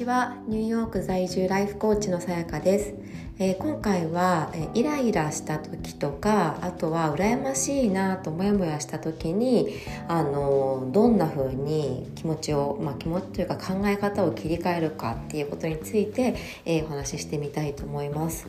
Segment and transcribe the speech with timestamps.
[0.00, 2.94] ちはニューヨーク在住ライフコーチのさやかです、
[3.38, 9.68] えー、今回は、え、イライラした時とかあとは羨ましいなとモヤモヤした時に
[10.08, 18.48] あのどんな風に気持ちを、まあ、気持ちというか考え方を切り替えるかっていうことについて、えー、お話ししてみたいと思います。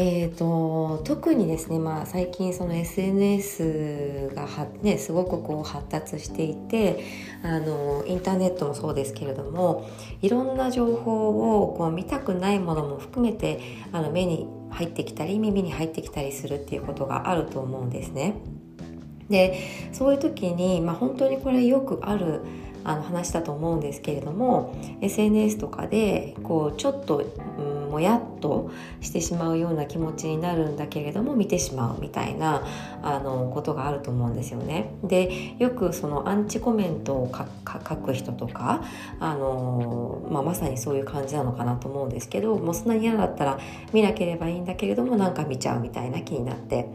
[0.00, 7.04] えーと、特にですね、まあ、最近その SNS がは、ね、すごくこう発達していて
[7.42, 9.90] あのインターネットもそうですけれども
[10.22, 18.34] いろんな情報をこう見たくないものも含めてあの目に入ってきたり耳に入ってきたりするっていうことがあると思うんですね。
[19.28, 22.42] でそういう時に、まあ、本当にこれよくある
[22.88, 27.22] あの話だと思うんですけれども SNS とかでこうちょっと、
[27.58, 28.70] うん、もやっと
[29.02, 32.66] してしまうような気持ちになるんだけれども見てしまうみたいな
[33.02, 34.94] あのことがあると思うんですよね。
[35.04, 38.82] でよくそのアンチコメントを書く人とか
[39.20, 43.58] あの、まあ、まさにそういう感じなのかなと思うんですけどもうそんなに嫌だったら
[43.92, 46.88] 見なければいいんだけれどもなんか見ちゃうみたいな気になって。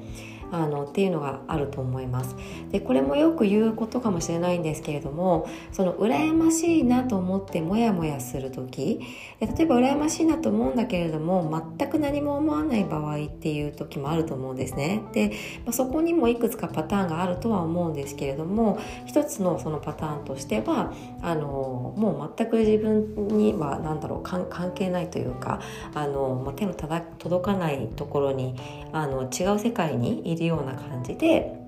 [0.53, 2.35] あのっていうのがあると思います。
[2.71, 8.99] でこれもよく言うことかもしれないんですけれどもその羨ましいなと思ってモヤモヤする時
[9.39, 15.01] で例えば羨ましいなと思うんだけれども全く何も思わない場合っていう時もあると思うんですね。
[15.13, 15.29] で、
[15.65, 25.59] まあ、そこにもいくつかパターンがあるとは思うんですけれども一つのそのパターンとしてはあのもう全く自分には何だろう関係ないというか
[25.93, 28.55] あの、まあ、手の届かないところに
[28.91, 31.62] あの違う世界にいるような感じで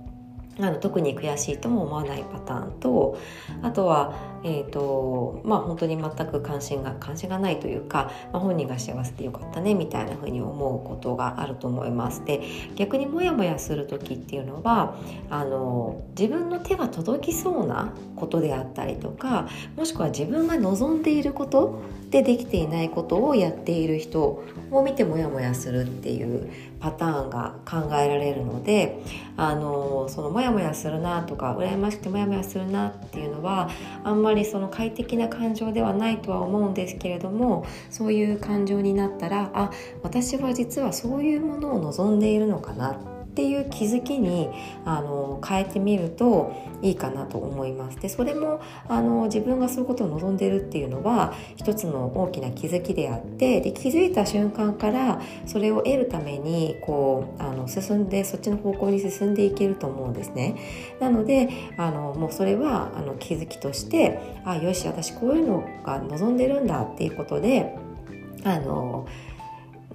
[0.60, 3.18] あの特に悔しいとも思わないパターンと
[3.62, 12.24] あとは、えーとまあ、本当に全く関心が関心がないというか、まあ、本人が幸せでよかったねみたいなふうに思うことがあると思います。
[12.24, 12.42] で
[12.76, 14.96] 逆にモヤモヤする時っていうのは
[15.30, 26.50] あの自分の手が届きそうなことであったりとかもしくは自分が望んでいることでできていないことをやっている人を見てモヤモヤするっていう
[26.80, 29.02] パターンが考えられるので
[29.38, 33.70] あのそのモヤモヤするなとか羨ましくてモヤモヤするなっていうのは
[34.04, 39.72] あんまりその快適な感情ではないとは思うんですけれどもそういう感情になったらあ
[40.04, 44.48] 私は実はそういうものを望んでいるのかなってっていう気づきに
[44.86, 48.00] あの変えてみるといいかなと思います。
[48.00, 60.56] でそれもあの自分がそういうことを望んでるっていうのは一つの大きな気づきであってで気づいた瞬間からそれを得るためにこうあの進んでそっちの方向に進んでいけると思うんですね。
[61.02, 67.76] なのであのもうそれはあの気づきとしてあよし私こういうのが望んでるんだっていうことで
[68.46, 69.06] あの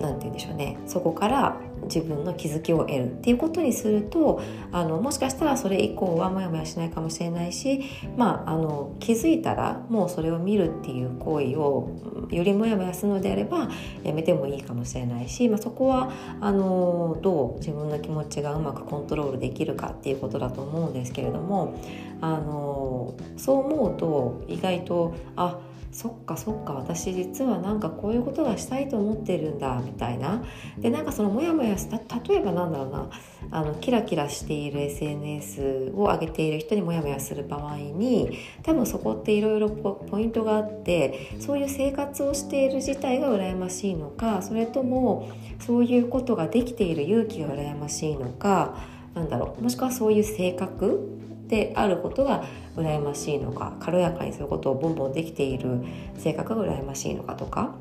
[0.00, 0.78] 何て言うんでしょうね。
[0.87, 4.41] そこから自分の気づきを得るっていうことにすると
[4.72, 7.83] あのもしかしたらそれ以降はモヤモヤしないかもしれないし、
[8.16, 13.69] まあ、あの気づいたらもうそれを見るっていう行為をよりモヤモヤするのであれば
[14.03, 21.75] やめてもいいかもしれないし、まあ、そこはあのどう自分の気持ちがうまくコントロールできるかっていうことだと思うんですけれども
[22.21, 25.59] あのそう思うと意外とあ
[25.93, 30.43] そっかそっか私実はなんかこういうことがしたいと思ってるんだみたいな。
[30.78, 33.11] でなんかそのモヤモヤした例えばなんだろうな。
[33.53, 48.77] あのキラキラしている SNS を上げている人にモヤモヤする場合に多分そこっていろいろポイントがあってそういう生活をしている自体が羨ましいのかそれともそういうことができている勇気が羨ましいのか
[49.15, 49.62] なんだろう。
[49.62, 51.19] もしくはそういう性格
[51.49, 52.45] であることが
[52.77, 55.83] 羨ましいのか軽やかにそういうことをボンボンできている
[56.17, 57.75] 性格が羨ましいのかとか。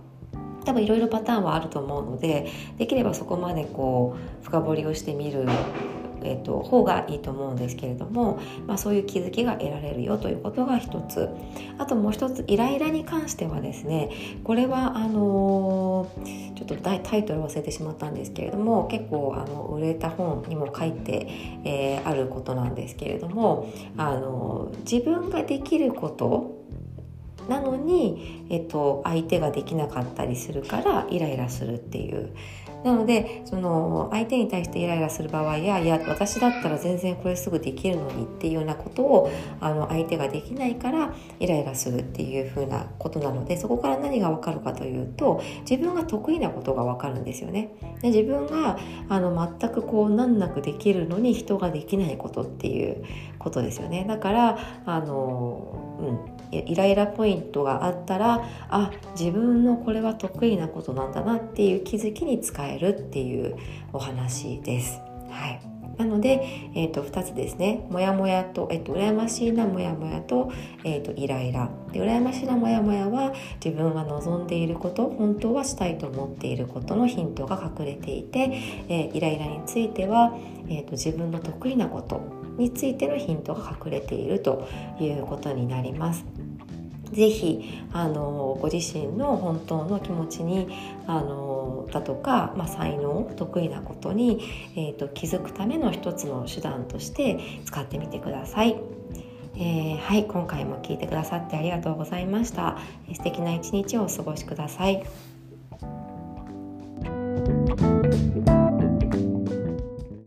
[0.65, 2.47] 多分いろいろパターンはあると思うので
[2.77, 5.45] できればそこまでこう深掘りをしてみる
[6.23, 11.29] えーと、方がいいと思うんですけれども、まあ、そういう気づきが得られるよということが一つ。
[11.77, 14.09] あともう一つイライラに関してはですね
[14.43, 21.27] これはあのー、ちょっとタイトル忘れてしまったんですけれども結構あの売れた本にも書いて、
[21.63, 26.58] えー、あることなんですけれどもあの自分ができること
[27.49, 32.29] なのに、えっと、相手ができなかったりするからイライラするっていう
[32.83, 47.73] なのでその相手に対してイライラする場合やいや私だったら全然これすぐできるのにっていうようなことをあの相手ができないからイライラするっていうふうなことなのでそこから何が分かるかというと自分が得意なことが分かるんですよね。
[48.01, 48.79] で自分が
[49.09, 53.03] あの全くこう難なくできるのに人ができないことっていう
[53.39, 54.05] ことですよね。
[54.07, 63.55] だからあの、うんイライラポイントがあったらあ自分のこれは得意なことなんだなっていう気づきに使えるっていう
[63.93, 64.99] お話です。
[65.29, 65.69] はい
[65.99, 70.49] なので、えーと、2つですねモヤモヤと、えーと、羨ましいなモヤモヤと,、
[70.85, 78.39] えーと、イライラで羨ましいなモヤモヤは自分が望んでいること本当はしたいと思っていることのヒントが隠れていて、
[78.87, 80.33] えー、イライラについては、
[80.69, 82.21] えー、と自分の得意なこと
[82.57, 84.69] についてのヒントが隠れていると
[85.01, 86.38] いうことになります。
[87.11, 90.67] ぜひあのご自身の本当の気持ちに
[91.07, 94.41] あのだとか、まあ、才能得意なことに、
[94.75, 98.79] えーと、気づくための一つの手段として使ってみてください。
[99.55, 102.77] えー、はい今回も聞いてくださってありがとうございました。
[103.13, 105.03] 素敵な一日をお過ごしください。